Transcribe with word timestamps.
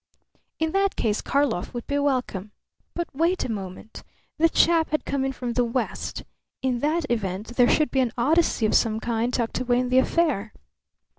In 0.57 0.71
that 0.71 0.95
case 0.95 1.21
Karlov 1.21 1.75
would 1.75 1.85
be 1.85 1.99
welcome. 1.99 2.53
But 2.95 3.09
wait 3.13 3.45
a 3.45 3.51
moment. 3.51 4.01
The 4.39 4.49
chap 4.49 4.89
had 4.89 5.05
come 5.05 5.23
in 5.23 5.31
from 5.31 5.53
the 5.53 5.63
west. 5.63 6.23
In 6.63 6.79
that 6.79 7.05
event 7.11 7.49
there 7.55 7.69
should 7.69 7.91
be 7.91 7.99
an 7.99 8.11
Odyssey 8.17 8.65
of 8.65 8.73
some 8.73 8.99
kind 8.99 9.31
tucked 9.31 9.59
away 9.59 9.77
in 9.77 9.89
the 9.89 9.99
affair. 9.99 10.53